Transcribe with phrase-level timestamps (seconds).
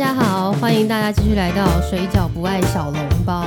[0.00, 3.42] 大家好，欢迎大家继续来到水饺不爱小笼包。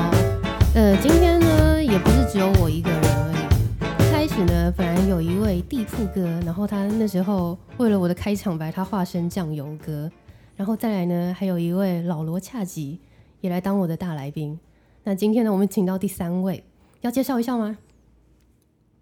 [0.75, 4.11] 呃，今天呢也不是只有我一个人而已。
[4.11, 10.11] 开始呢，本来有一位地铺哥，然后他那时候为了我的开场白，他化身酱油哥。
[10.55, 12.99] 然后再来呢，还有一位老罗恰吉
[13.41, 14.59] 也来当我的大来宾。
[15.05, 16.63] 那今天呢，我们请到第三位，
[17.01, 17.79] 要介绍一下吗？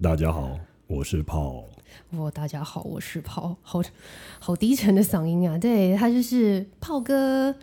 [0.02, 0.57] 大家好，
[0.88, 1.65] 我是泡。
[2.12, 3.81] 哦，大家好，我是炮，好
[4.40, 5.58] 好低沉的嗓音啊！
[5.58, 7.55] 对他就是炮哥。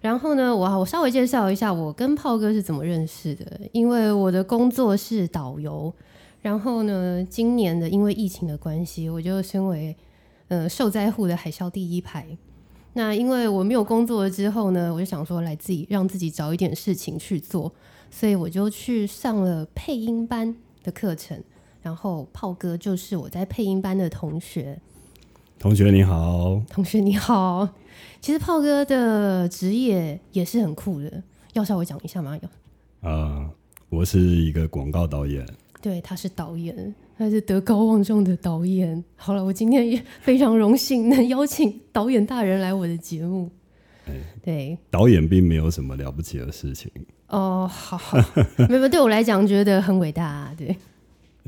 [0.00, 3.60] 然后呢，我我稍微介绍一下，我跟炮哥是怎么认识的。
[3.72, 5.92] 因为我的工作是导游，
[6.40, 9.94] 然后呢，今年的因为疫情的关系，我就身为
[10.48, 12.26] 呃受灾户的海啸第一排。
[12.94, 17.70] 那因为我没有工作了之后呢，我就想说来自己让自己找一点事情去做，
[18.10, 21.40] 所以我就去上了配音班的课程。
[21.82, 24.78] 然后炮哥就是我在配音班的同学。
[25.58, 27.68] 同学你好，同学你好。
[28.20, 32.38] 其实炮哥的职业也是很酷的，要稍微讲一下吗？
[32.40, 33.50] 有啊，
[33.88, 35.46] 我是一个广告导演。
[35.82, 39.02] 对，他是导演，他是德高望重的导演。
[39.16, 43.50] 好了，我今天也非常荣幸能邀请导演大人来我的节目。
[44.42, 46.90] 对，导演并没有什么了不起的事情。
[47.28, 48.18] 哦，好好，
[48.68, 50.54] 没有，对我来讲觉得很伟大。
[50.56, 50.74] 对。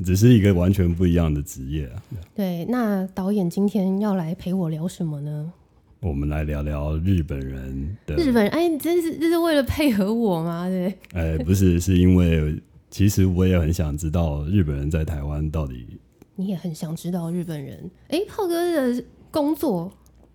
[0.03, 2.03] 只是一个完全不一样的职业啊！
[2.33, 5.53] 对，那导演今天要来陪我聊什么呢？
[5.99, 10.67] 我们来聊聊日本人的日本人哎，这是这是为了配合我吗？
[10.67, 15.85] 对，哎，不是，是因为其实我也很想知道日本人在台湾到底。
[16.35, 17.89] 你也很想知道日本人？
[18.09, 19.91] 哎，浩哥的工作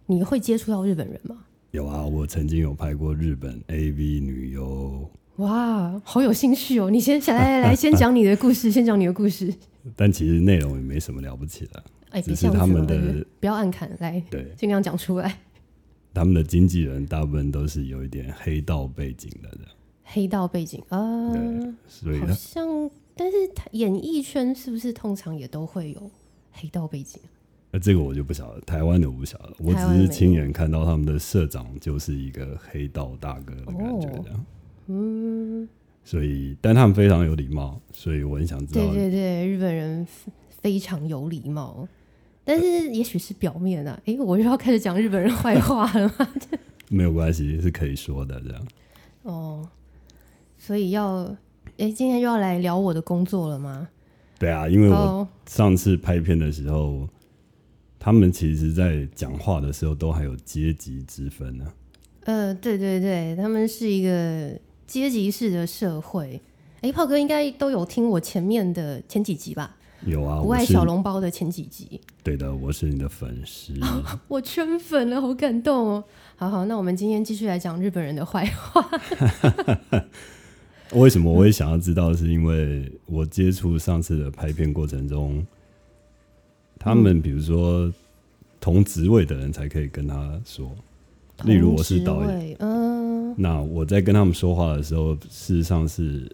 [0.06, 1.36] 你会接触到日本人吗？
[1.72, 5.10] 有啊，我曾经有拍过日本 AV 女优。
[5.38, 6.90] 哇，好有兴趣哦！
[6.90, 9.52] 你先来来来，先讲你的故事，先讲你的故事。
[9.94, 15.38] 但其实内容也没什么了不起的，哎，只是他们的不要暗砍，来，对，尽量讲出来。
[16.12, 19.60] 他们的经纪人大部分都是有一点黑道背景的人，
[20.02, 21.32] 黑道背景啊，
[21.86, 23.36] 所以好像，但是
[23.72, 26.10] 演艺圈是不是通常也都会有
[26.50, 27.20] 黑道背景？
[27.70, 34.44] 那这个我就不晓得，台湾的我不晓得，我只是亲眼看到他们的社长就是一个黑道大哥的感觉，这样。
[34.90, 35.68] 嗯，
[36.02, 38.86] 所以，但他们非常有礼貌，所以我很想知道。
[38.86, 40.06] 对对对，日本人
[40.48, 41.86] 非常有礼貌，
[42.42, 44.00] 但是也许是表面啊。
[44.06, 46.28] 哎，我又要开始讲日本人坏话了吗？
[46.88, 48.66] 没有关系，是可以说的这样。
[49.24, 49.68] 哦，
[50.56, 51.24] 所以要
[51.76, 53.86] 哎，今天又要来聊我的工作了吗？
[54.38, 57.06] 对啊，因为我上次拍片的时候，
[57.98, 61.66] 他们其实在讲话的时候都还有阶级之分呢。
[62.24, 64.58] 呃，对对对，他们是一个。
[64.88, 66.40] 阶级式的社会，
[66.80, 69.76] 哎，炮哥应该都有听我前面的前几集吧？
[70.06, 72.00] 有啊，不爱小笼包的前几集。
[72.22, 73.74] 对的，我是你的粉丝，
[74.28, 76.04] 我圈粉了，好感动哦！
[76.36, 78.88] 好好，那我们今天继续来讲日本人的坏话。
[80.94, 82.14] 为什么我也想要知道？
[82.14, 85.46] 是因为我接触上次的拍片过程中，
[86.78, 87.92] 他们比如说
[88.58, 90.74] 同职位的人才可以跟他说。
[91.44, 92.77] 例如我是导演，嗯，
[93.40, 96.28] 那我在跟他们说话的时候，事实上是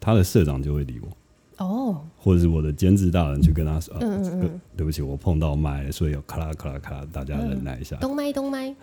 [0.00, 8.74] 他的社长就会理我，哦，或者是我的监制大人去跟他说，嗯嗯嗯，对不起，我碰到麦，所以有咔啦咔啦咔啦，大家忍耐一下，东麦东麦，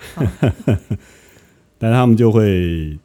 [1.78, 2.98] 但他们就会，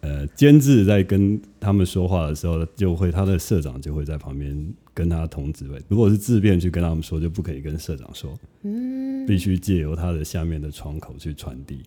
[0.00, 4.74] 呃，监制在跟他们说话的时候，就会他的社长就会在旁边。
[4.94, 11.80] 跟他同职位，如果是自便去跟他们说，就不可以跟社长说，嗯，必须借由他的下面的窗口去传递。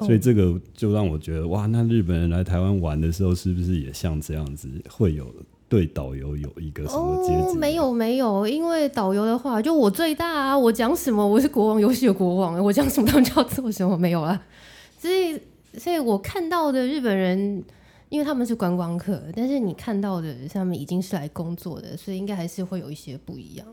[0.00, 5.26] 所以这个就让我觉得，哇，那日本人来台湾玩的时候，是不是也像这样子，会有
[5.68, 7.58] 对导游有一个什么阶级？
[7.58, 14.42] 没有没有，因为导游的话，就我最大啊，我讲什么，我是国王游戏的国王，我讲什么他们就要做什么，没有啊。
[14.98, 15.40] 所以，
[15.78, 17.64] 所以我看到的日本人。
[18.08, 23.66] 因为他们是观光客，但是你看到的他们已经是来工作的，所以应该还是会有一些不一样。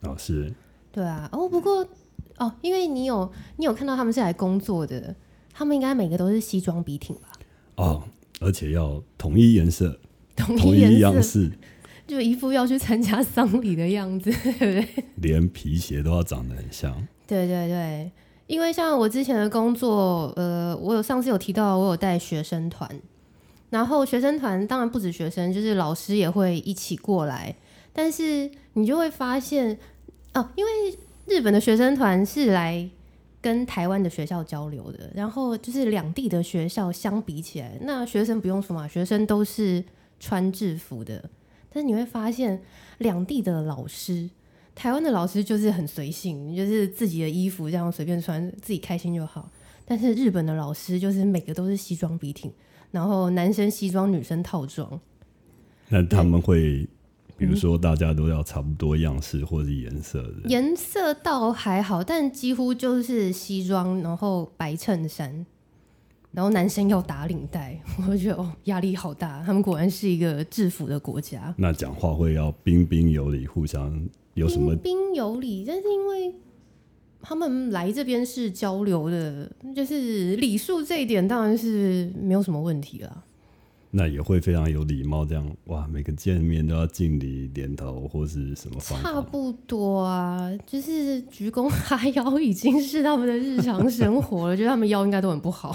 [0.00, 0.52] 哦，是。
[0.90, 1.86] 对啊，哦，不过
[2.38, 5.14] 哦，因为你有你有看到他们是来工作的，
[5.58, 7.32] 他们应该每个都是西装笔挺吧？
[7.76, 8.02] 哦，
[8.40, 9.98] 而且要统一颜色，
[10.36, 11.50] 统一样式，
[12.06, 15.04] 就一副要去参加丧礼的样子， 对不对？
[15.16, 16.92] 连皮鞋都要长得很像。
[17.26, 18.12] 对对对，
[18.46, 22.88] 因为像我之前的工作，呃，我有上次有提到，我有带学生团。
[23.70, 27.56] 然后学生团当然不止学生，就是老师也会一起过来。
[27.94, 29.78] 但是你就会发现，
[30.34, 30.70] 哦，因为
[31.26, 32.88] 日本的学生团是来
[33.46, 39.84] 跟台湾的学校交流的，然后就是两地的学校相比起来，那学生不用说嘛，学生都是
[40.18, 41.30] 穿制服的。
[41.70, 42.60] 但是你会发现，
[42.98, 44.28] 两地的老师，
[44.74, 49.48] 台湾的老师就是很随性，就是自己的衣服这样随便穿，自己开心就好。
[49.84, 52.52] 但是日本的老师就是每个都是西装笔挺，
[52.90, 55.00] 然后男生西装，女生套装。
[55.88, 56.88] 那他们会，
[57.36, 65.44] 比如说大家都要差不多样式或者颜色的，颜色倒还好，但几乎就是西装，然后白衬衫，
[66.32, 67.78] 然后男生要打领带，
[68.08, 69.42] 我觉得哦压力好大。
[69.44, 71.54] 他们果然是一个制服的国家。
[71.58, 76.34] 那讲话会要彬彬有礼，互相有什么彬彬有礼，但是因为
[77.20, 83.24] 他们来这边是交流的，就是礼数这一点当然是没有什么问题啦。
[83.96, 89.10] 那也会非常有礼貌，这样哇，每个见面都要敬礼、点头或是什么方法？
[89.10, 94.56] 差不多啊，就是鞠躬哈腰已经是他们的日常生活了。
[94.56, 95.74] 觉得他们腰应该都很不好，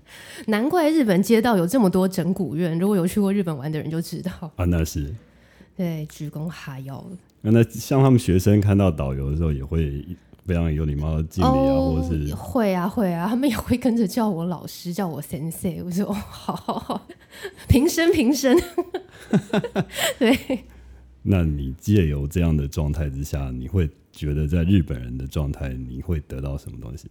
[0.48, 2.78] 难怪日本街道有这么多整骨院。
[2.78, 5.10] 如果有去过日本玩的人就知道啊，那是
[5.74, 7.02] 对鞠躬哈腰。
[7.40, 10.04] 那像他们学生看到导游的时候也会。
[10.44, 15.82] 非常有礼貌的敬礼啊，或者是会啊会啊，他们也会跟着叫我老师，叫我 sensei。
[15.84, 17.06] 我说 哦，好好好，
[17.68, 18.56] 平身平身。
[20.18, 20.64] 对。
[21.22, 27.06] 那你借由这样的状态之下，你会觉得在日本人的状态，你会得到什么东西？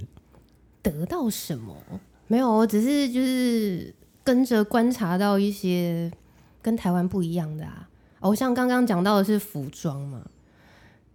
[0.82, 1.74] 得到什么？
[2.28, 6.12] 没有，我只是就是跟着观察到一些
[6.62, 7.88] 跟台湾不一样的啊。
[8.20, 10.22] 哦，像刚刚讲到的是服装嘛。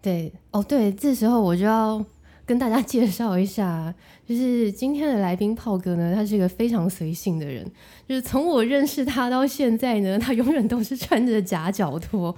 [0.03, 2.05] 对，哦，对，这时候我就要
[2.45, 3.95] 跟大家 介绍一下，
[4.27, 7.65] 就是今天的来宾炮哥呢，他是一个非常随性的人，
[8.09, 12.35] 就是从我认识他到现在呢，他永远都是穿着夹脚拖。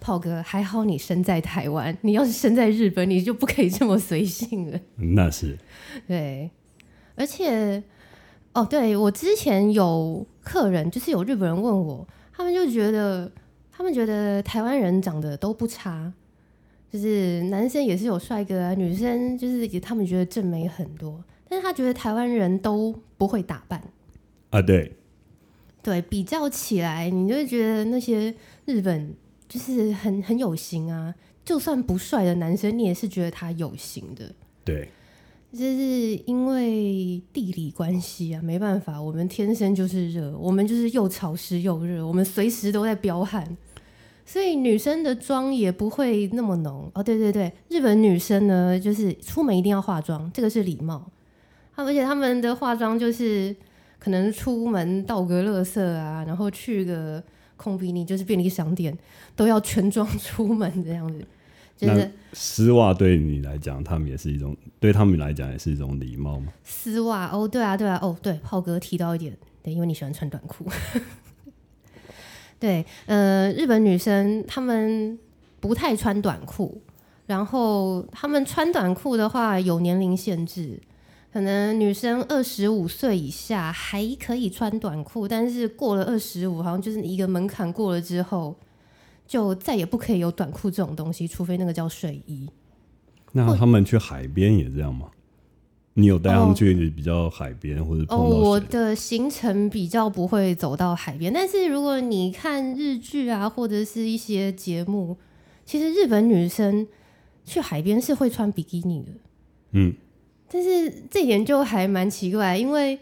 [0.00, 4.78] 炮哥，还好你生在台湾，你要是生在日本，你就不可以这么随性了。
[5.14, 5.56] 那是，
[6.06, 6.50] 对，
[7.14, 7.82] 而且，
[8.52, 12.06] 哦，对我之前有客人，就是有日本人问我，
[12.36, 13.32] 他们就觉得，
[13.72, 16.12] 他们觉得台湾人长得都不差。
[16.94, 23.82] 就是男生也是有帅哥啊，女生就是他们觉得正美很多，但是他觉得台湾人都不会打扮。
[24.50, 24.92] 啊，对，
[25.82, 28.32] 对，比较起来，你就会觉得那些
[28.66, 29.12] 日本
[29.48, 31.12] 就是很很有型啊，
[31.44, 34.32] 就算不帅的男生，你也是觉得他有型的，
[34.64, 34.88] 对，
[35.52, 43.56] 就是因为地理关系啊，没办法，我们天生就是热，我们就是又潮湿又热，我们随时都在飙汗。
[44.26, 47.02] 所以女生的妆也不会那么浓哦。
[47.02, 51.10] 对对对，日本女生呢，就是出门一定要化妆，这个是礼貌。
[51.76, 53.54] 而且他们的化妆就是
[53.98, 57.22] 可能出门倒个垃圾啊，然后去个
[57.56, 58.96] 空比尼，就是便利商店，
[59.34, 61.24] 都要全妆出门这样子。
[61.76, 66.52] 就是丝袜对你来讲，他们也是一种对他们来讲也是一种礼貌吗？
[66.62, 70.64] 丝袜哦，对啊，对啊，哦，对，炮哥提到一点，对，因为你喜欢穿短裤。
[72.58, 75.18] 对，呃，日本女生她们
[75.60, 76.80] 不太穿短裤，
[77.26, 80.80] 然后她们穿短裤的话有年龄限制，
[81.32, 88.56] 可能女生二十五岁以下还可以穿短裤，但是过了二十五，好像就是一个门槛过了之后，
[89.26, 92.48] 就再也不可以有短裤这种东西，除非那个叫睡衣。
[93.32, 95.10] 那他们去海边也这样吗？
[95.96, 105.16] 你有带他们去比较海边或者哦，我的行程比较不会走到海边，但是如果你看日剧啊，或者是一些节目，
[105.64, 106.84] 其实日本女生
[107.44, 109.12] 去海边是会穿比基尼的，
[109.70, 109.94] 嗯，
[110.50, 112.98] 但是这点就还蛮奇怪，因为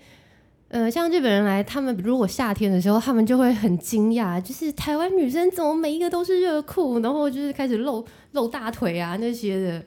[0.69, 9.83] 呃，像日本人来，他们如果夏天的时候，他们就会很惊讶，就是台湾女生怎么每一个都是热裤，然后就是开始露露大腿啊那些的。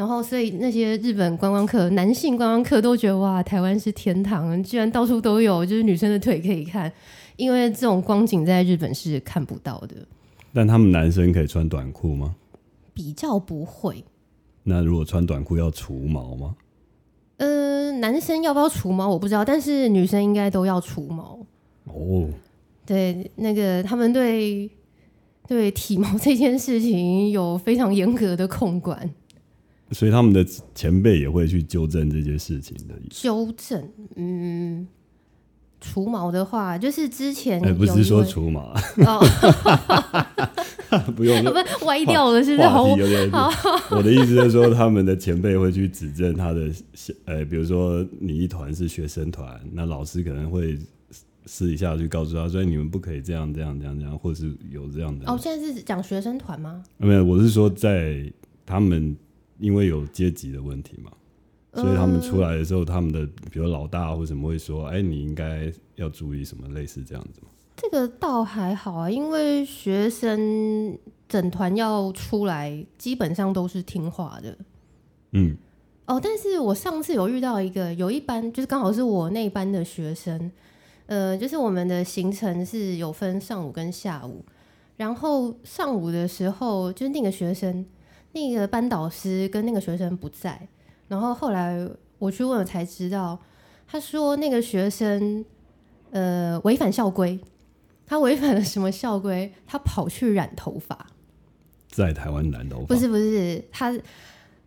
[0.00, 6.90] 然后，所以那些日本观光客、男性观光客都觉得哇，台湾是天堂，居然到处都有，就是女生的腿可以看，
[7.36, 9.94] 因为这种光景在日本是看不到的。
[10.54, 12.34] 但他们男生可以穿短裤吗？
[12.94, 14.02] 比较不会。
[14.62, 16.56] 那如果穿短裤要除毛吗？
[17.36, 21.38] 呃，男生要不要除毛我不知道，但是女生应该都要除毛。
[21.84, 22.26] 哦，
[22.86, 24.70] 对，那个他们对
[25.46, 29.10] 对体毛这件事情有非常严格的控管。
[29.92, 30.44] 所以他们的
[30.74, 32.94] 前辈也会去纠正这些事情的。
[33.10, 34.86] 纠正，嗯，
[35.80, 38.72] 除毛的话，就是之前不是说除毛，
[41.16, 42.68] 不用， 不歪掉了，是不是？
[42.68, 43.28] 好有点。
[43.90, 46.70] 我的意思是说，他们的前辈会去指正他的，
[47.24, 50.78] 呃，比如说你一团是学生团，那老师可能会
[51.46, 55.28] 私底下去告诉他，所以你们不可以这样、这样、这样、这样，或是有这样的。
[55.28, 56.80] 哦，现在是讲学生团吗？
[56.98, 58.32] 没有，我是说在
[58.64, 59.16] 他们。
[59.60, 61.12] 因为有阶级的问题嘛，
[61.74, 67.40] 所以他们出来的时候，他们的比如老大或什么会说：“哎，你应该要注意什么类似这样子。”
[67.76, 70.98] 这个倒还好啊，因为学生
[71.28, 74.58] 整团要出来，基本上都是听话的。
[75.32, 75.56] 嗯，
[76.06, 80.50] 哦，但是我上次有遇到一个，有一班就是刚好是我那班的学生，
[81.06, 84.44] 呃，就是我们的行程是有分上午跟下午，
[84.96, 87.86] 然后上午的时候就是那个学生，
[88.32, 90.68] 那个班导师跟那个学生不在，
[91.08, 93.38] 然后后来我去问了才知道，
[93.86, 95.44] 他说那个学生
[96.10, 97.38] 呃违反校规，
[98.06, 99.52] 他违反了什么校规？
[99.66, 101.06] 他跑去染头发，
[101.88, 103.92] 在台湾染头发不是不是他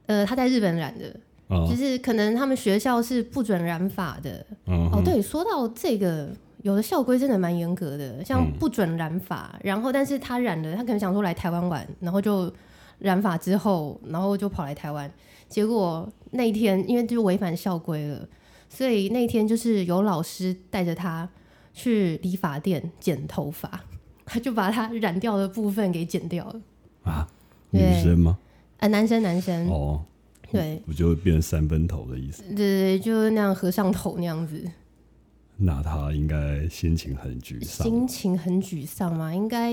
[0.05, 1.15] 呃他在日本染的。
[1.49, 4.43] 哦就是可能他们学校是不准染发的。
[4.65, 6.29] 嗯哦，对，说到这个，
[6.61, 12.51] 有的校规真的蛮严格的，像不准染发，然后但是他染了，他可能想说来台湾玩，然后就
[13.03, 15.11] 染发之后，然后就跑来台湾，
[15.49, 18.25] 结果那一天因为就违反校规了，
[18.69, 21.29] 所以那天就是有老师带着他
[21.73, 23.83] 去理发店剪头发，
[24.25, 26.61] 他就把他染掉的部分给剪掉了。
[27.03, 27.27] 啊，
[27.71, 28.39] 女生吗？
[28.79, 30.05] 啊，男生男生，哦，
[30.49, 32.41] 对不就会变成三分头的意思？
[32.55, 34.63] 对对，就那样和尚头那样子。
[35.57, 37.85] 那他应该心情很沮丧。
[37.85, 39.35] 心情很沮丧吗？
[39.35, 39.71] 应该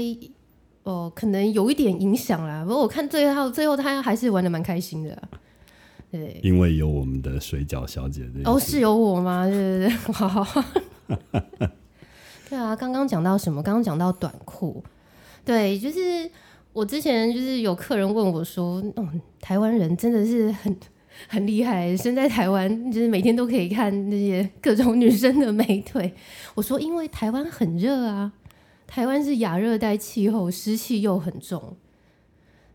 [0.82, 2.64] 哦，可能有一点影响啦。
[2.64, 5.28] 不过我看最后最后他还是玩的蛮开心的啊、
[6.10, 9.46] 对，因为有我们的水饺小姐的哦，是有我吗？
[9.46, 10.46] 对对对，好。
[12.50, 13.62] 对啊，刚刚讲到什么？
[13.62, 14.82] 刚刚讲到短裤。
[15.44, 16.28] 对，就是
[16.72, 20.76] 我之前就是有客人问我说，嗯，台湾人真的是很
[21.28, 26.12] 很厉害，生在台湾就是每天都可以看那些各种女生的美腿。
[26.56, 28.32] 我说，因为台湾很热啊，
[28.90, 31.76] 台湾是亚热带气候，湿气又很重。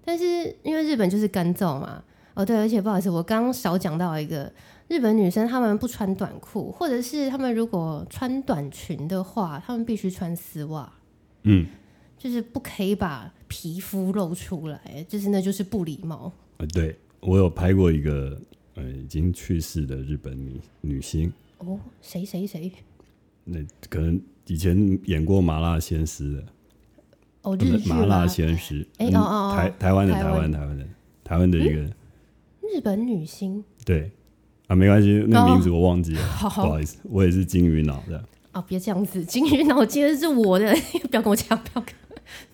[0.03, 2.01] 但是因为日本就是干燥嘛，
[2.35, 4.49] 哦对，而且不好意思，我刚刚少讲到一个，
[4.87, 10.89] 日本女生她们不穿短裤，或者是她们如果穿短裙的话，她们必须穿丝袜，
[11.43, 11.67] 嗯，
[12.17, 16.31] 就是不可以把皮肤露出来，就是那就是不礼貌。
[16.57, 18.39] 呃对我有拍过一个
[18.75, 22.71] 呃已经去世的日本女女星，哦，谁谁谁？
[23.43, 26.43] 那可能以前演过《麻辣鲜师》的，
[27.43, 28.27] 哦，日剧麻辣吗？
[28.27, 30.85] 鲜师，哎嗯哦哦哦台台湾的台湾台湾的
[31.23, 31.81] 台湾的一个
[32.61, 33.63] 日本女星。
[33.85, 34.11] 对
[34.67, 38.23] 啊，没关系，那哦名字我忘记了， 好好不好意思，我也是金鱼脑的。
[38.51, 40.73] 啊，别这样子，金鱼脑今天是我的，
[41.09, 41.93] 不要跟我讲，不要跟。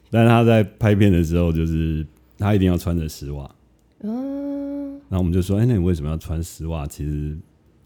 [0.10, 2.06] 但是他在拍片的时候，就是
[2.38, 3.50] 他一定要穿着丝袜，
[4.02, 6.86] 嗯，然后我们就说：“哎、那你为什么要穿丝袜？
[6.86, 7.38] 其实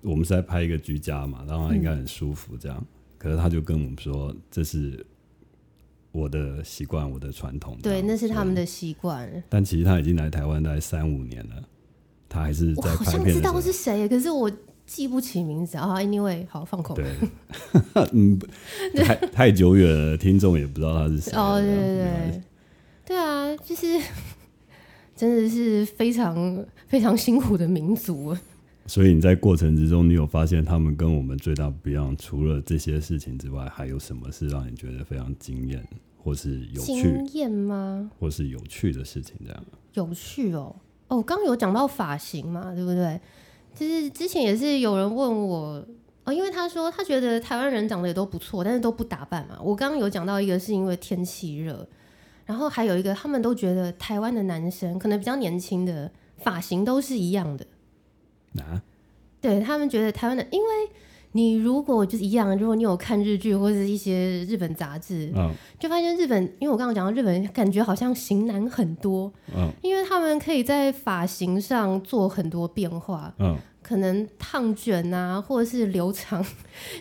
[0.02, 2.84] 我们是在拍一个居家嘛，然后应该很舒服这样。
[3.26, 5.04] 可是他就跟我们说：“这是
[6.12, 8.62] 我的习惯，我的传统。”对，那是他们的。
[8.62, 9.44] 的习惯。
[9.50, 11.56] 但其实他已经来台湾大概三五年了，
[12.30, 13.60] 他还是我在好像知道。
[13.60, 14.52] 是谁，可是我
[14.86, 15.96] 记不起名字啊。
[15.96, 16.96] Anyway，好放空。
[16.96, 17.06] 对，
[18.14, 18.40] 嗯，
[18.96, 21.34] 太太久远了，听众也不知道他是谁。
[21.36, 22.42] 哦，对对对，
[23.06, 24.00] 对啊，就是
[25.18, 28.38] 真的是非常非常辛苦的民族。
[28.88, 32.16] 所以你在过程之中，你有发现他们跟我们最大不一样？
[32.18, 35.84] 除了这些事情之外，还有什么是让你觉得非常惊艳，
[36.24, 38.12] 或是有趣，经验吗？
[38.20, 39.36] 或是有趣的事情？
[39.44, 39.64] 这样，
[39.96, 40.76] 有趣哦。
[41.08, 43.20] 哦，刚刚有讲到发型嘛，对不对？
[43.74, 45.84] 就是之前也是有人问我
[46.24, 49.58] 哦，因为他说他觉得台湾人长得也都不错，但是都不打扮嘛。
[49.62, 51.88] 我刚刚有讲到一个是因为天气热，
[52.46, 57.66] 然后还有一个他们都觉得台湾的男生可能比较年轻的发型都是一样的。
[58.60, 58.82] 啊，
[59.42, 60.68] 对他们觉得台湾的，因为
[61.34, 65.52] 你如果就是一样，如果你有看日剧或者是一些日本杂志，嗯。
[65.78, 69.70] 就发现日本，因为我刚刚讲到日本，感觉好像型男很多，嗯。
[69.84, 76.44] 因为他们可以在发型上做很多变化，嗯，可能烫卷啊，或者是留长。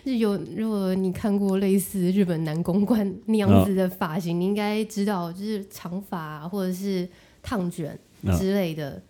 [0.03, 7.07] 就 有如果你看过类似日本男公关那样子的发型，你应该知道，就是长发、啊、或者是
[7.41, 8.37] 烫卷嗯。
[8.37, 9.01] 之类的。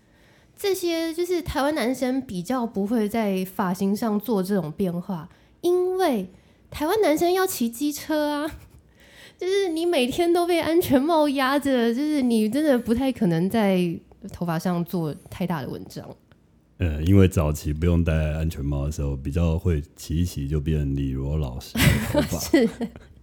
[0.57, 5.27] 这些就是台湾男生比较不会在发型上做这种变化，
[5.61, 6.29] 因为
[6.71, 8.51] 台湾男生要骑机车啊，
[9.37, 13.99] 就是你每天都被安全帽压着，就是你真的不太可能在
[14.31, 16.07] 头发上做太大的文章。
[16.77, 21.79] 呃，因为早期不用戴安全帽的时候，比较会骑一骑就变李罗老师的
[22.11, 22.69] 头发， 是，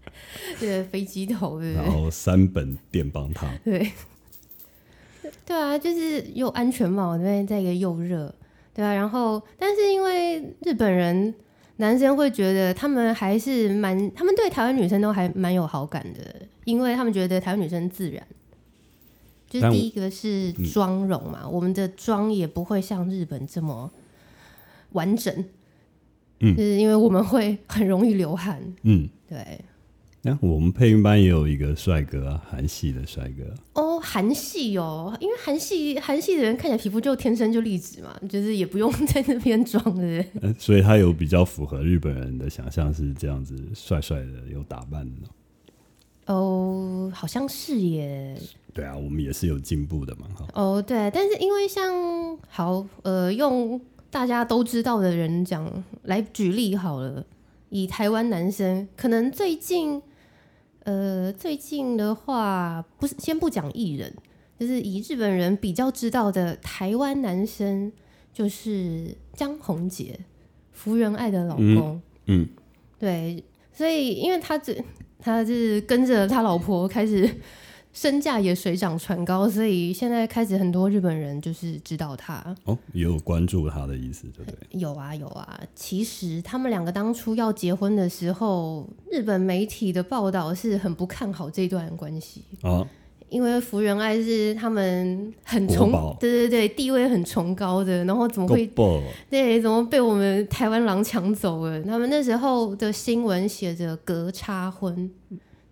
[0.58, 1.84] 对，飞机头，对不对？
[1.84, 3.90] 然后三本电棒烫，对，
[5.46, 8.34] 对啊，就是又安全帽，对，再一个又热，
[8.74, 11.34] 对啊，然后但是因为日本人
[11.76, 18.22] 男生会觉得他们还是蛮，他们对台湾女生都还蛮有好感的，因为他们觉得台湾女生自然。
[19.48, 23.90] 就是第一个是妆容嘛，我们的妆也不会像日本这么
[24.92, 25.44] 完整，
[26.40, 29.60] 嗯就是因为我们会 很容易流汗，嗯，对，
[30.22, 33.54] 那我们配音班也有一个帅哥啊，韩系的帅哥。
[33.74, 40.24] 哦，韩系哦，因为韩系韩系的人看起来皮肤就天生就丽质嘛，就是也不用在那边装的。
[40.40, 45.22] 呃 所以他有比较符合日本人的想象，是这样子帅帅的，有打扮的。
[46.26, 48.36] 哦，好像是耶。
[48.74, 50.46] 对啊，我们也是有进步的嘛，哈。
[50.54, 53.80] 哦，对，但是因为像好呃，用
[54.10, 57.24] 大家都知道的人讲来举例好了，
[57.70, 60.00] 以台湾男生，可能最近
[60.84, 64.12] 呃最近的话，不是先不讲艺人，
[64.58, 67.92] 就是以日本人比较知道的台湾男生，
[68.32, 70.18] 就是江宏杰，
[70.72, 72.48] 福原爱的老公，嗯，
[72.98, 74.76] 对，所以因为他这
[75.18, 77.28] 他是跟着他老婆开始
[77.92, 82.42] 身价也水涨船高，所以现在开始很多日本人就是知道他。
[82.64, 84.80] 哦，也有关注他的意思，对不对？
[84.80, 92.86] 有啊有啊，其实他们两个当初要结婚的时候，日本媒体的报道是很不看好这段关系，啊，
[93.28, 98.66] 因为福原爱是他们很崇，对对对，地位很崇高的，然后怎么会
[99.28, 101.82] 对，怎么被我们台湾狼抢走了？
[101.82, 105.10] 他们那时候的新闻写着隔差婚，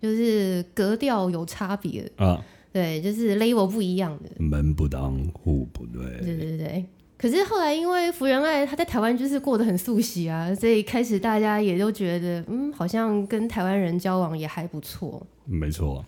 [0.01, 2.43] 就是格调有差别，啊，
[2.73, 6.03] 对，就是 level 不一样的，门不当户不对。
[6.21, 6.85] 对对对。
[7.17, 15.21] 可是后来因为福原爱她在台湾就是过得很素喜啊，所以开始大家也都觉得，嗯，好像跟台湾人交往也还不错。
[15.45, 16.03] 没错，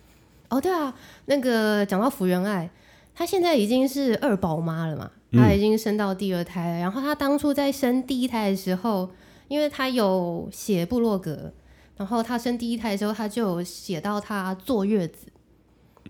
[0.50, 0.92] 哦，对啊，
[1.26, 2.68] 那个讲到福原爱，
[3.14, 6.80] 她现在已经是二宝妈了嘛，嗯她已经生到第二胎了。
[6.80, 9.08] 然后她当初在生第一胎的时候，
[9.48, 11.54] 因为她有写部落格，
[11.96, 15.28] 然后她生第一胎的时候，她就有写到她坐月子，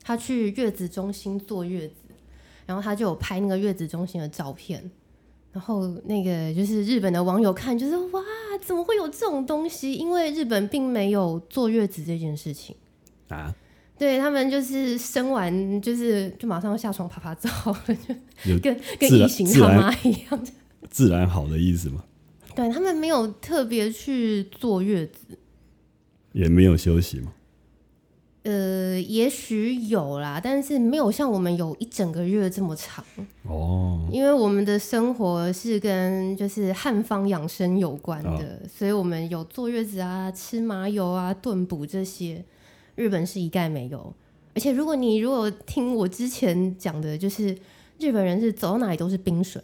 [0.02, 1.96] 她去月子中心坐月子，
[2.66, 4.92] 然后她就有拍那个月子中心的照片。
[5.52, 8.22] 然后那个就是日本的网友看，就是哇，
[8.60, 9.94] 怎么会有这种东西？
[9.94, 12.75] 因为日本并没有坐月子这件事情。
[13.28, 13.54] 啊，
[13.96, 18.16] 对他们就是生完就是就马上下床拍拍照了，就
[18.52, 20.46] 有跟跟异形他妈一样。
[20.90, 22.04] 自然好的意思嘛，
[22.56, 25.38] 对他们没有特别去坐月子，
[26.34, 27.34] 也没有休息吗。
[28.43, 33.02] 呃，也许有啦，但是没有像我们有一整个月这么长，
[33.43, 42.43] 哦，因为我们的生活是跟就是汉方养生有关的，所以我们有坐月子啊、吃麻油啊、炖补这些，
[42.96, 44.13] 日本是一概没有。
[44.56, 47.58] 而且如果你如果听我之前讲的，就是
[47.98, 49.62] 日本人是走到哪里都是冰水。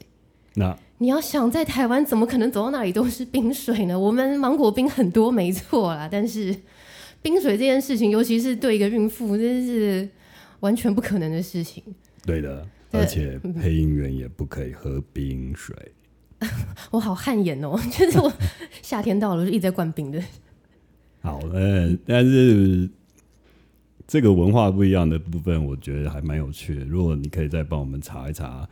[0.60, 3.98] 那你要想在台湾怎么可能走到哪里都是冰水呢？
[3.98, 6.54] 我们芒果冰很多没错啦，但是
[7.22, 10.08] 冰水这件事情，尤其是对一个孕妇，真是
[10.60, 11.82] 完全不可能的事情。
[12.26, 15.74] 对的，而且配音员也不可以喝冰水。
[16.92, 18.32] 我好汗颜哦，就是我
[18.82, 20.22] 夏天到了就一直在灌冰的。
[21.22, 22.90] 好，呃，但是
[24.08, 26.84] 这个文化不一样的部分，我觉得还蛮有趣的。
[26.84, 28.68] 如果你可以再帮我们查一查，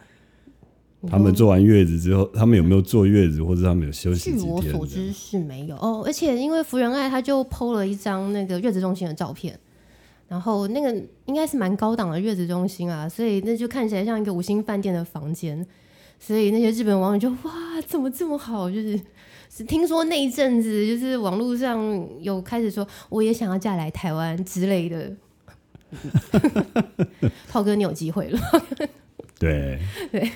[1.09, 4.47] 他们坐完月子之后，他们有没有坐月子，或者他们有休息据？
[4.47, 9.57] 我所知是没有哦，而且因为福原爱她就 PO 了一张那个月子中心的照片，
[10.27, 10.91] 然后那个
[11.25, 15.63] 应该是蛮高档的月子中心啊，所以那就看起来像一个五星饭店的房间，
[16.19, 17.51] 所以那些日本网友就哇，
[17.85, 18.69] 怎么这么好？
[18.69, 18.99] 就是
[19.49, 21.79] 是听说那一阵子就是网络上
[22.19, 25.13] 有开始说我也想要嫁来台湾之类的。
[27.47, 28.39] 炮哥，你有机会了。
[29.39, 29.79] 对
[30.11, 30.29] 对，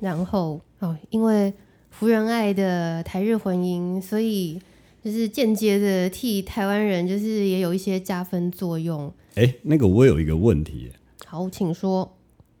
[0.00, 1.52] 然后哦，因为
[1.90, 4.60] 福原爱的台日婚姻，所以
[5.02, 9.12] 就是间接的替台湾人就是也有一些加分作用。
[9.34, 10.90] 哎、那个我有一个问题，
[11.26, 12.16] 好，请说。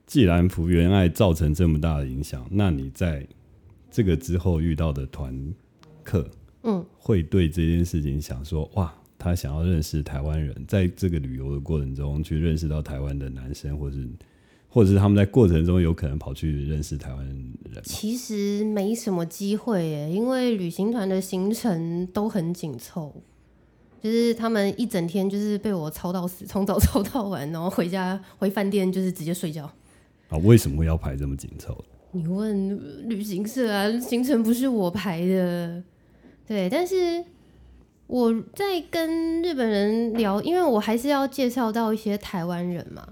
[0.06, 3.26] 既然福原爱造成这么大的影响，那你在
[3.90, 5.54] 这个之后遇到的团
[6.02, 6.28] 客，
[6.64, 14.08] 嗯，会对这件事情想说，哇，他想要认识台湾人，在这个旅游的过程中去认识到台湾的男生，或是
[14.72, 23.12] 或者是他们在过程中有可能跑去认识台湾人，其实没什么机会耶，因为旅行团的行程都很紧凑，
[24.00, 29.68] 就是他们一整天就是被我操到死，从早操到晚，然后回家回饭店就是直接睡觉。
[30.28, 31.76] 啊，为什么会要排这么紧凑？
[32.12, 35.82] 你问旅行社啊，行程不是我排的，
[36.46, 37.24] 对，但是
[38.06, 43.08] 我在跟日本人聊，因为我还是要介绍到一些台湾人嘛。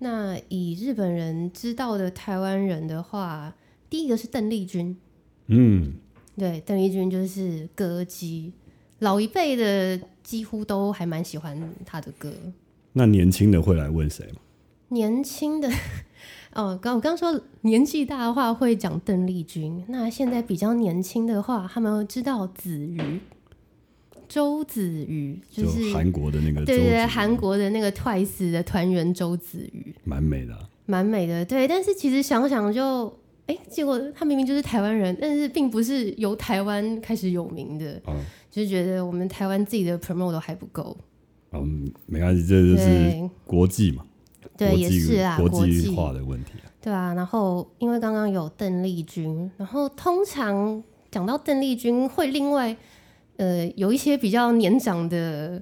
[0.00, 3.54] 那以日本人知道的台湾人的话，
[3.90, 4.96] 第一个是邓丽君，
[5.46, 5.94] 嗯，
[6.36, 8.52] 对，邓丽君就是歌姬，
[9.00, 12.32] 老一辈的几乎都还蛮喜欢她的歌。
[12.92, 14.40] 那年轻的会来问谁吗？
[14.88, 15.70] 年轻的
[16.54, 23.20] 哦，刚我刚说年纪大的话会讲邓丽君，那现在比较年轻的话，他们知道子瑜，
[24.28, 31.44] 周子瑜，就就是韩国的那个周对对韩国的那个 Twice 的团员周子瑜，蛮美的啊、蛮美的。
[31.44, 33.12] 对，但是其实想想就，
[33.46, 38.14] 哎，结果他明明就是台湾人，但是并不是由台湾开始有名的，嗯
[38.50, 40.96] 就是觉得我们台湾自己的 promote 都还不够。
[41.52, 44.04] 嗯，没关系，这就是国际嘛，
[44.56, 46.68] 对，也是啊，国国际际化的问题啊。
[46.80, 52.76] 对啊，然后因为刚刚有邓丽君，然后通常讲到邓丽君，会另外
[53.38, 55.60] 呃有一些比较年长的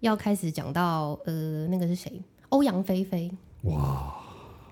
[0.00, 2.22] 要开始讲到呃那个是谁？
[2.50, 3.30] 欧阳菲菲。
[3.64, 4.14] 哇，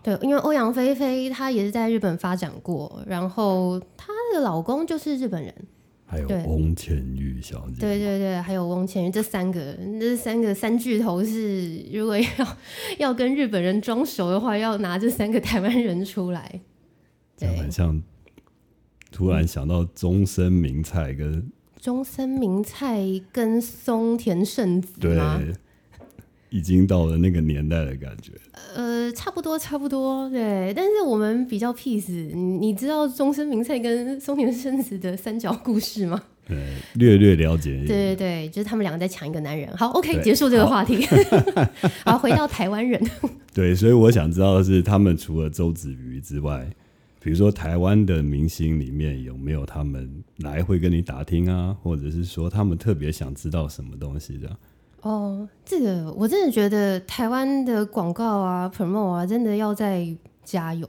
[0.03, 5.53] 对，因为欧阳菲菲她也是在日本发展过，然后她的老公就是日本人。
[6.09, 12.27] 还有翁倩玉小姐，对对对，还有翁倩玉，这三个，这三个三巨头是，如果要
[12.99, 16.61] 要跟日本人装熟的话，要拿这三个台湾人出来。
[17.37, 18.01] 对很，像
[19.11, 23.01] 突然想到终身名菜跟中森明菜
[23.33, 25.41] 跟松田圣子对吗？，
[26.51, 28.33] 已经到了那个年代的感觉。
[28.75, 30.73] 呃，差不多，差不多，对。
[30.75, 36.23] 但是我们比较 peace，你你知道中森明菜跟松田圣子的三角故事吗？
[36.49, 36.57] 呃，
[36.95, 37.83] 略略了解。
[37.87, 39.69] 对对对，就是他们两个在抢一个男人。
[39.77, 41.05] 好，OK，对结束这个话题。
[42.07, 43.01] 好，回到台湾人。
[43.53, 46.65] 对，所以我想知道的是，他们除了周子瑜之外，
[47.27, 54.57] 比如说台湾的明星里面有没有他们来会跟你打听啊，或者是说他们特别想知道什么东西这样？
[55.01, 60.07] 哦，这个我真的觉得台湾的广告啊、promo 啊，真的要再
[60.45, 60.89] 加油，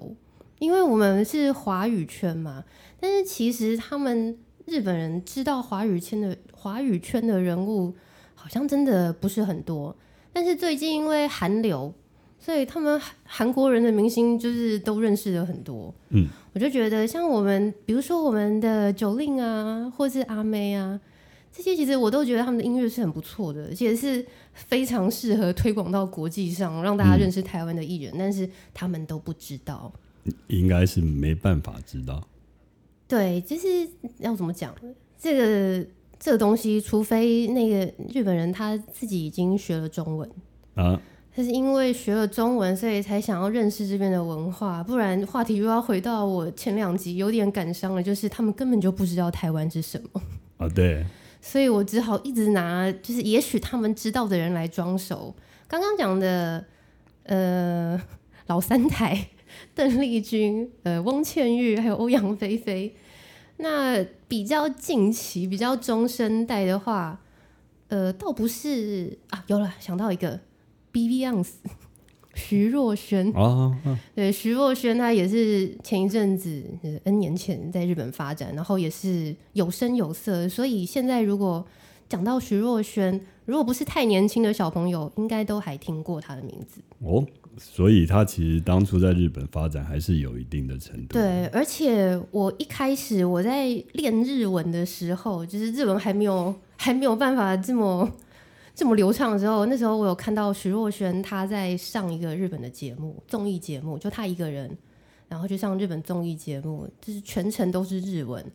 [0.59, 2.63] 因为我们是华语圈嘛。
[2.99, 7.95] 但是其实他们日本人知道华语圈的华语圈的人物，
[8.35, 9.97] 好像真的不是很多。
[10.31, 11.91] 但是最近因为韩流，
[12.39, 15.93] 所以他们韩韩国人的明星就是都认识了很多。
[16.09, 20.99] 嗯，我就觉得像我们，比如说我们的九令啊，或是阿妹啊，
[21.51, 29.91] 这些其实我都觉得他们的音乐是很不错的，而且是非常适合推广到国际上，让大家认识台湾的艺人，但是他们都不知道。
[30.47, 32.27] 应该是没办法知道。
[33.07, 33.87] 对，就是
[34.19, 34.75] 要怎么讲
[35.17, 35.87] 这个
[36.19, 40.29] 这个东西，除非那个日本人他自己已经学了中文。
[40.75, 41.01] 啊，他
[41.43, 50.21] 是因为学了中文，所以才想要认识这边的文化，不然话题又要回到我前两集有点感伤了，就是他们根本就不知道台湾是什么。
[50.57, 51.05] 啊，对，
[51.39, 55.35] 所以我只好一直拿就是也许他们知道的人来装熟。
[55.67, 56.65] 刚刚讲的
[57.23, 58.01] 呃
[58.47, 59.27] 老三台
[59.75, 62.95] 邓丽君、呃翁倩玉还有欧阳菲菲，
[63.57, 67.21] 那比较近期、比较中生代的话，
[67.89, 70.39] 呃倒不是啊，有了想到一个
[70.97, 71.49] B B Youngs
[72.33, 73.31] 徐若瑄。
[73.35, 81.63] 啊，啊对，徐若瑄她也是前一阵子呃 N 年前在日本发展，然后也是有声有色，所以现在如果
[82.09, 86.81] 讲到徐若瑄，如果不是太年轻的小朋友，应该都还听过她的名字。
[86.99, 87.23] 哦，
[87.59, 98.09] 所以她其实当初在日本发展还是有一定的程度。，对，而且我一开始我在练日文的时候，就是日文还没有还没有办法这么
[98.77, 104.69] 这么流畅的时候，那时候我有看到徐若瑄她在上一个日本的节目综艺节目，就她一个人，
[105.27, 108.45] 然后去上日本综艺节目，就是全程都是日文。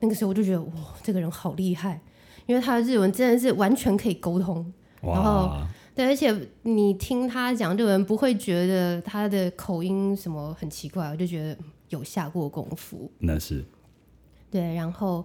[0.00, 2.00] 那个时候我就觉得哇，这个人好厉害，
[2.46, 4.56] 因为他的日文真的是完全可以沟通。
[5.00, 5.56] 然后，
[5.94, 13.08] 对，而且你听他讲日文，不会觉得他的口音什么很奇怪，我就觉得嗯有下过功夫。
[13.20, 13.64] 那是。
[14.50, 15.24] 对，然后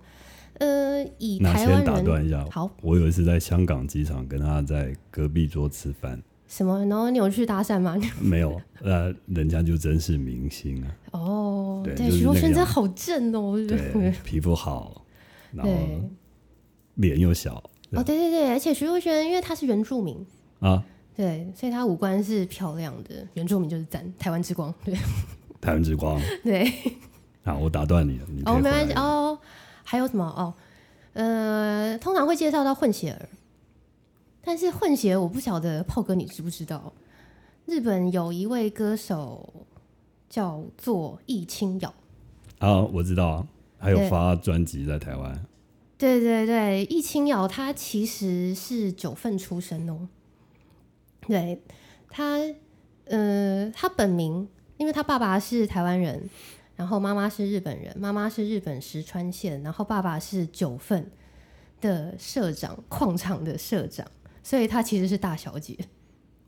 [0.64, 2.70] 呃，以台湾人打断一下，好。
[2.82, 7.98] 我有一次在香港机场跟他在隔壁桌吃饭，什么，然后你有去搭讪吗？
[8.22, 13.92] 没有，呃，人家就真是明星啊，哦，对，对就是徐若瑄真好正哦，我就觉得。
[13.92, 15.06] 对，皮肤好，
[15.52, 16.10] 然后对，
[16.96, 17.56] 脸又小
[17.92, 20.26] 哦，对对对，而且徐若瑄因为她是原住民。
[20.60, 20.82] 啊，
[21.16, 24.74] 对，所以她五官是漂亮的，原住民就是赞，台湾之光。
[24.86, 24.96] 对。
[25.60, 26.20] 台湾之光。
[26.44, 26.72] 对，
[27.44, 29.40] 好，我打断你了，你可以哦，回没关系来哦。
[29.84, 30.54] 还有什么哦？
[31.14, 33.30] 呃，通常会介绍到混血儿，
[34.44, 36.94] 但是混血我不晓得炮哥你知不知道？
[37.66, 39.68] 日本有一位歌手
[40.28, 41.94] 叫做易清瑶，
[42.60, 45.46] 啊，我知道啊，还有对发专辑在台湾，
[45.98, 50.10] 对对对，易清瑶她其实是九份出生哦。
[51.22, 51.62] 对，
[52.10, 52.40] 她
[53.06, 56.30] 呃，她本名，因为她爸爸是台湾人，
[56.76, 61.12] 然后妈妈是日本人，妈妈是日本石川县，然后爸爸是九份
[61.80, 64.06] 的社长，矿场的社长，
[64.42, 65.78] 所以她其实是大小姐。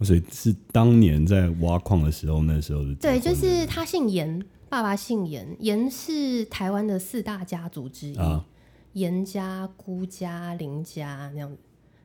[0.02, 8.16] 所以是当年在挖矿的时候，那时候的对，就是他姓严，爸爸姓严，严是台湾的四大家族之一。
[8.18, 8.46] 啊，
[8.92, 11.58] 严家、辜家、林家那样子。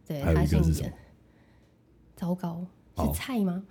[0.07, 0.93] 对，他姓严。
[2.15, 3.65] 糟糕，哦是菜吗？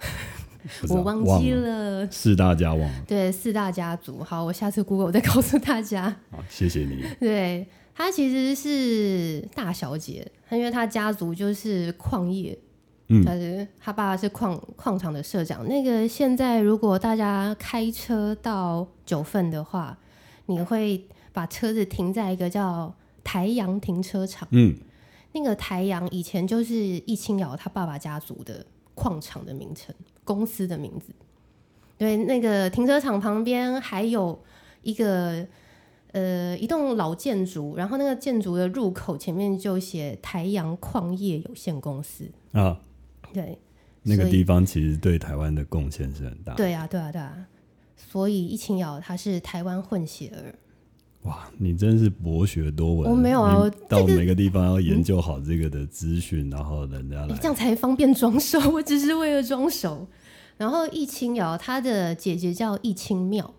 [0.90, 2.12] 我忘记了，了。
[2.12, 3.04] 四大家忘了。
[3.08, 4.24] 对，四大家族。
[4.24, 6.16] 好，我下次 Google 再告诉大家。
[6.32, 7.04] 好，谢谢你。
[7.20, 12.58] 对，她其实是大小姐，她因为她家族就是矿业，
[13.08, 15.68] 嗯她是她爸爸是矿矿场的社长。
[15.68, 19.98] 那个现在如果大家开车到九份的话，
[20.48, 22.94] 你会把车子停在一个叫
[23.24, 24.48] 台阳停车场。
[24.52, 24.76] 嗯，
[25.34, 29.94] 那个台阳以前就是易清瑶他爸爸家族的矿场的名称，
[30.30, 31.12] 公司的名字。
[31.98, 34.40] 对，那个停车场旁边还有
[34.84, 35.44] 一个
[36.12, 42.26] 呃一栋老建筑，然后那个建筑的入口前面就写台阳矿业有限公司。
[42.52, 42.80] 啊，
[43.34, 43.58] 对，
[44.04, 46.54] 那个地方其实对台湾的贡献是很大。
[46.54, 47.48] 对啊，对啊，对啊。
[47.98, 50.56] 所以易清瑶他是台湾混血儿，
[51.24, 53.12] 哇，你真是博学多闻。
[53.12, 57.36] 我没有啊我到每个地方要研究好这个的资讯，然后人家来。
[57.36, 58.58] 诶这样才方便装熟。
[58.72, 60.08] 我只是为了装熟。
[60.60, 63.56] 然后易清瑶她的姐姐叫易清妙，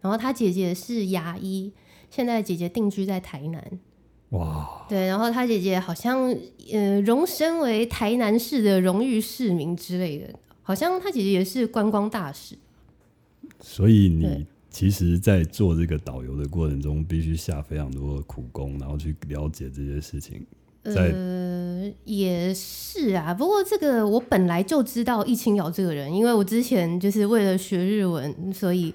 [0.00, 1.72] 然后她姐姐是牙医，
[2.10, 3.78] 现在姐姐定居在台南。
[4.30, 6.36] 哇，对，然后她姐姐好像
[6.72, 12.56] 呃荣升为台南市的荣誉市民之类的，好像她姐姐也是观光大使。
[13.60, 20.44] 所以你其实，在做这个导游的过程中，必须下非常多的苦功，然后去了解这些事情。
[20.82, 21.12] 在
[21.80, 28.92] 呃，也是啊，不过这个我本来就知道易清瑶这个人，因为我之前就是为了学日文，所以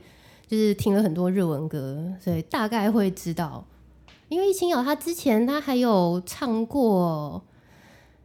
[0.48, 3.66] 就是听了很多日文歌，所以大概会知道。
[4.28, 7.42] 因为易清瑶她之前她还有唱过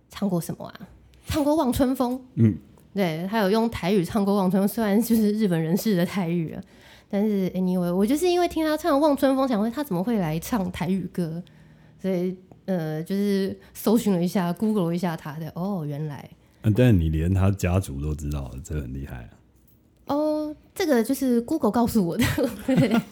[0.08, 0.88] 唱过什么啊？
[1.26, 2.56] 唱过《望春风》，嗯，
[2.94, 6.62] 对，她有用台语唱过《望春风》，虽然就是日本人士的台语啊，
[7.08, 11.40] 但是 anyway，我就是因为听她唱《望春风》，想问她怎么会来唱台语歌，
[12.00, 16.28] 所以呃，就是搜寻了一下，Google 一下他的，哦，原来
[16.62, 19.30] 啊但你连他家族都知道了，这很厉害啊。
[20.06, 22.24] 哦，这个就是 Google 告诉我的，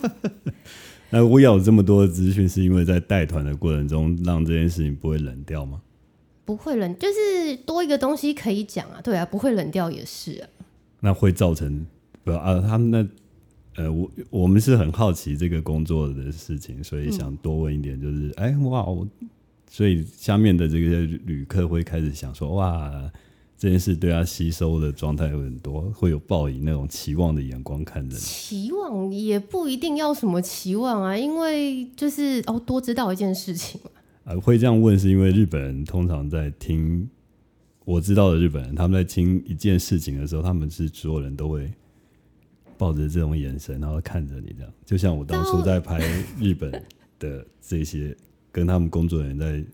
[1.11, 5.80] 那我有这么多的资讯，是因为在带团的过程中，让这件事情不会冷掉吗？
[6.44, 10.48] 不会冷，就是多一个东西可以讲啊，对啊，不会冷掉也是啊，
[11.00, 11.87] 那会造成
[12.24, 12.61] 不啊？
[12.61, 13.06] 他们那
[13.82, 19.06] 呃，我我们是很好奇这个工作的事情，所以想多问一点，就是哎、哇，我
[19.70, 23.11] 所以下面的这个旅客会开始想说哇，
[23.57, 28.20] 这件事对他吸收的状态有很多，会有报以那种期望的眼光看着你。
[28.20, 33.90] 期望也不一定要什么期望啊，因为就是哦，多知道一件事情嘛，
[34.24, 37.09] 啊，会这样问是因为日本人通常在听
[37.85, 41.70] 我知道的日本人，他们在听一件事情的时候，他们是所有人都会
[42.76, 44.72] 抱着这种眼神，然后看着你这样。
[44.85, 45.98] 就像我当初在拍
[46.38, 46.70] 日本
[47.18, 48.16] 的这些
[48.52, 49.64] 跟他们工作人员在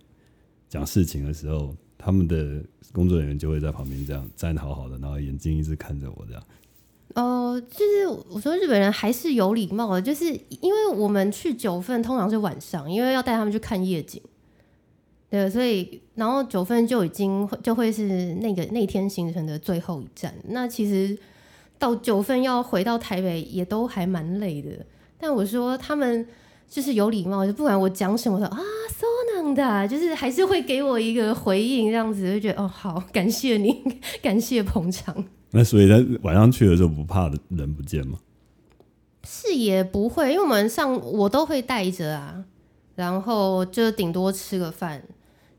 [0.69, 6.43] 讲事情的时候，他们的工作人员就会在旁边这样站好好的，然后眼睛一直看着我这样。
[7.15, 14.21] 哦、就是我说日本人还是有礼貌的，就是因为我们去九份通常是晚上，因为要带他们去看夜景，
[15.31, 20.35] 对，所以然后九份就已经就会是那个那天行程的最后一站。
[20.49, 21.17] 那其实
[21.79, 24.85] 到九份要回到台北也都还蛮累的，
[25.17, 26.27] 但我说他们
[26.69, 28.59] 就是有礼貌，就不管我讲什么的啊
[28.91, 33.83] ，so 能的，就是还是会给我一个回应，这样子就觉得哦好， 感谢你，
[34.21, 35.25] 感谢捧场。
[35.51, 38.19] 那所以在晚上去的时候不怕人不见吗？
[39.27, 42.45] 是也不会，因为我们上我都会带着啊，
[42.95, 45.03] 然后就顶多吃个饭。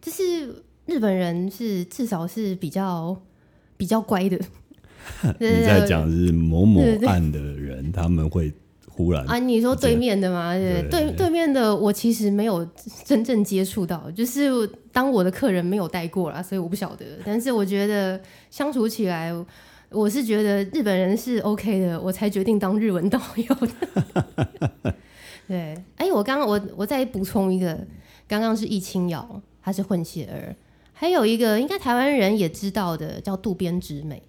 [0.02, 3.18] 就是日本人是至少是比较
[3.76, 4.38] 比较乖的，
[5.40, 8.54] 你在讲是某某对对岸的人，他们会
[8.96, 9.38] 忽然啊？
[9.38, 10.54] 你说对面的吗？
[10.54, 12.66] 对对对对面的我其实没有
[13.04, 14.50] 真正接触到，就是
[14.92, 17.06] 当我的客人没有带过啦，所以我不晓得。
[17.26, 19.34] 但是我觉得相处起来，
[19.90, 24.96] 我是觉得日本人是 OK 的，我才决定当日文导游的。
[25.48, 27.78] 对，哎，我刚刚我我再补充一个，
[28.28, 30.56] 刚刚是易清瑶，她是混血儿，
[30.94, 34.24] 还有一个应该台湾人也知道的叫渡边直美。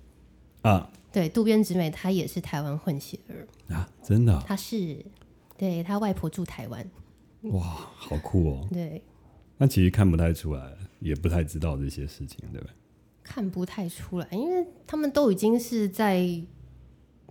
[0.62, 5.02] 啊对，渡边直美她也是台湾混血儿，啊，真的啊、她是
[5.57, 6.87] 对她外婆住台湾。
[7.44, 7.62] 哇，
[7.96, 8.68] 好酷哦！
[8.70, 9.00] 对，
[9.57, 12.70] 那其实看不太出来，也不太知道这些事情，对不对？
[13.22, 16.29] 看不太出来，因为他们都已经是在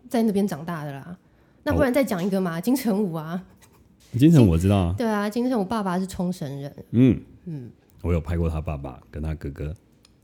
[0.09, 1.15] 在那边长大的啦。
[1.61, 3.45] 那不然再讲一个嘛，金城武啊，
[4.17, 7.21] 金城我知道啊，对啊，金城武爸爸是冲绳人，嗯。
[7.45, 7.69] 嗯，
[8.01, 9.65] 我有拍过他爸爸跟他哥哥，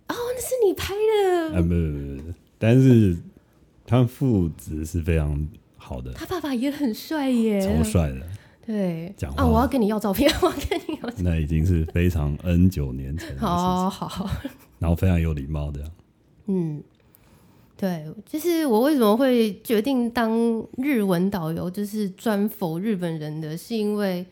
[0.07, 3.15] 哦，那是你拍的，啊不不不不，但是
[3.91, 8.21] 他们父子是非常好的，他爸爸也很帅耶，超帅的。
[8.65, 9.43] 对，讲话。
[9.43, 11.09] 啊，我要跟你要照片， 我要跟你要。
[11.17, 14.29] 那已经是非常 N 九年前的事情，好好，
[14.79, 15.83] 然后非常有礼貌的。
[16.45, 16.81] 嗯，
[17.75, 20.31] 对，就是我为什么会决定当
[20.77, 24.25] 日文导游，就是专否日本人的，是因为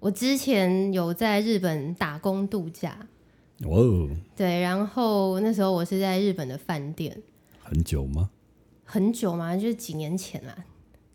[0.00, 3.06] 我之前有在日本打工度假，
[3.62, 7.16] 哦，对，然后那时候我是在日本的饭店，
[7.62, 8.28] 很久吗？
[8.90, 10.52] 很久嘛，就是几年前啦。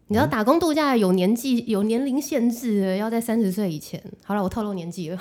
[0.08, 4.02] 你知道打工度假有年纪有年龄限制的，要在三十岁以前。
[4.24, 5.20] 好了，我透露年纪了。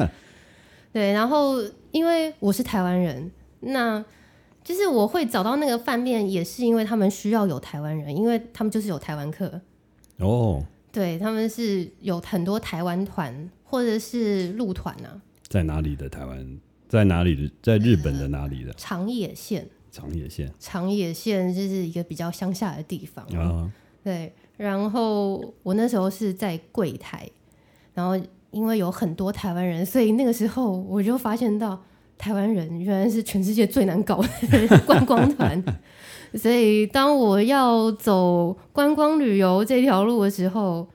[0.92, 3.30] 对，然后因为我是台湾人，
[3.60, 4.04] 那
[4.62, 9.60] 就是我会找到那个饭店，也是因为他们需要有台湾人，因为他们就是有台湾客。
[10.18, 16.58] 哦，对，他们是有很多台湾团或者是陆团啊，在哪里的台湾？
[16.88, 17.50] 在哪里的？
[17.62, 18.72] 在日本的哪里的？
[18.74, 19.68] 长野县。
[19.98, 20.52] 长野县。
[20.60, 23.70] 长野县就是一个比较乡下的地方啊。
[24.04, 27.28] 对，然后我那时候是在柜台，
[27.94, 28.16] 然后
[28.52, 31.82] 因为有很多台湾人，所以那个时候我就发现到
[32.16, 35.62] 台湾人原来是全世界最难搞的观光团。
[36.34, 40.86] 所以当我要走观光旅游这条路的时候，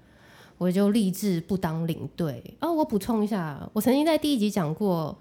[0.57, 2.41] 我就立志不当领队。
[2.61, 5.17] 哦，我补充一下，我曾经在第一集讲过。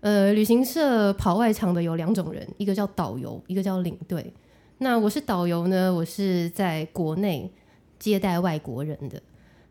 [0.00, 4.32] 呃，旅行社跑外场的有两种人，一个叫导游，一个叫领队。
[4.78, 7.50] 那我是导游呢，我是在国内
[7.98, 9.20] 接待外国人的。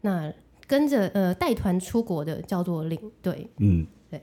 [0.02, 0.32] 那
[0.68, 3.50] 跟着呃带团出国的叫做领队。
[3.58, 4.22] 嗯，对。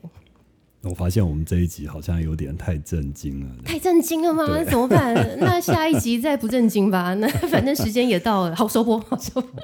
[0.82, 3.56] 我发现我们这一集好像有点太震惊了。
[3.64, 4.62] 太震惊了吗？
[4.62, 5.36] 怎么办？
[5.40, 7.14] 那下一集再不震惊吧。
[7.14, 9.60] 那反正时间也到了，好收播，好收播。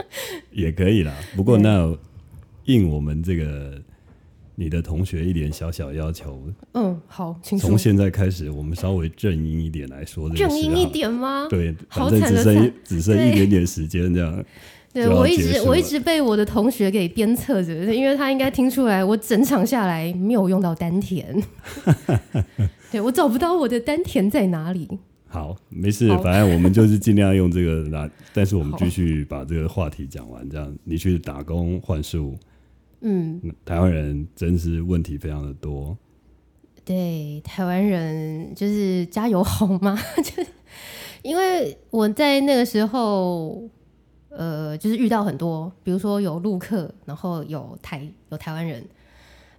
[0.51, 1.15] 也可以啦。
[1.37, 1.97] 不过那
[2.65, 3.81] 应我们这个。
[4.55, 6.43] 你的同学一点小小要求，
[6.75, 11.47] 嗯，好，请从现在开始，我们稍微正音一点来说，正音一点吗？
[11.49, 14.45] 对，反正只剩只剩一点点时间这样。
[14.93, 21.43] 对我一直我一直被我的同学给鞭策着，因为他应该听出来我整场下来没有用到丹田，
[22.93, 24.87] 对我找不到我的丹田在哪里。
[25.29, 32.37] 好，没事，反正我们就是尽量用这个来，但是我们继续把这个话题讲完，这样你去打工换数。
[33.05, 35.97] 嗯，台湾人真是问题非常的多。
[36.85, 39.99] 对，台湾人就是加油好吗？
[40.23, 40.47] 就是
[41.23, 43.63] 因为我在那个时候，
[44.29, 48.85] 呃，就是遇到很多，比如说有陆客，然后有台有台湾人，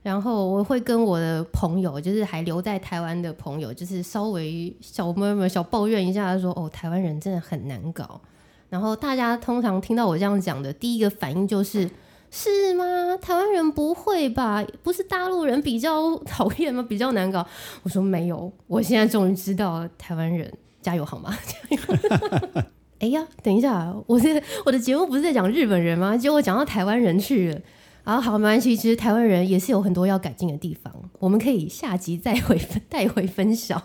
[0.01, 8.21] 然后我会跟我的朋友，就是还留在台湾的朋友，就是稍微小妹妹小抱怨一下，说哦，台湾人真的很难搞。
[8.69, 11.89] 然后大家通常听到我这样讲的，第一个反应就是。
[12.35, 13.15] 是吗？
[13.21, 14.65] 台湾人不会吧？
[14.81, 16.83] 不是大陆人比较讨厌吗？
[16.89, 17.45] 比较难搞？
[17.83, 21.37] 我说没有，我现在终于知道台湾人加油好吗？
[21.45, 22.63] 加油！
[22.97, 26.17] 哎呀，等一下，我这我的节目不是在讲日本人吗？
[26.17, 27.61] 结果讲到台湾人去了。
[28.03, 33.79] 啊，好，没关系，其实台湾人也是有很多要改进的地方，我们可以下集再回 带回分享。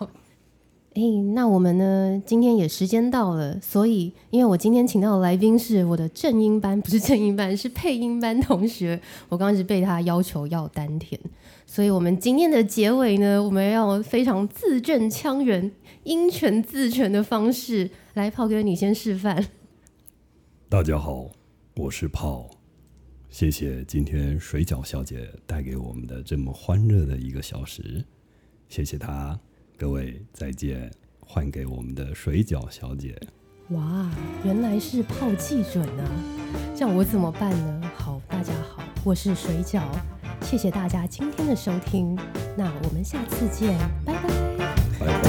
[0.95, 1.03] 哎，
[1.35, 2.21] 那我们呢？
[2.27, 9.01] 今天也时间到了，所以因为我今天请到的来宾是我的正音班，不是正音班，是配音班同学。
[9.29, 11.21] 我刚刚是被他要求要丹田，
[11.67, 15.71] 所以我们今天的结尾呢，我们要非常字正腔圆、
[16.03, 18.29] 音全字全的方式来。
[18.29, 19.47] 炮哥，你先示范。
[20.69, 21.31] 大家好，
[21.77, 22.51] 我是炮，
[23.31, 28.05] 谢谢今天水饺小姐带给我们的这么欢乐的一个小时，
[28.69, 29.39] 谢谢她。
[29.79, 33.17] 各位再见，换给我们的水饺小姐。
[33.69, 34.11] 哇，
[34.45, 36.11] 原来是泡记准啊！
[36.75, 37.89] 这样我怎么办呢？
[37.95, 39.83] 好，大家好，我是水饺，
[40.43, 42.19] 谢谢大家今天的收听，
[42.57, 44.15] 那我们下次见，拜
[44.99, 45.28] 拜。